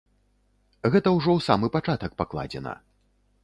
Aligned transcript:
Гэта 0.95 1.13
ўжо 1.17 1.29
ў 1.35 1.39
самы 1.49 1.67
пачатак 1.77 2.11
пакладзена. 2.23 2.73